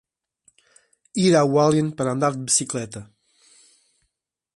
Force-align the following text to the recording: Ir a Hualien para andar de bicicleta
Ir 1.23 1.35
a 1.41 1.43
Hualien 1.51 1.87
para 1.97 2.13
andar 2.15 2.33
de 2.35 2.43
bicicleta 2.49 3.01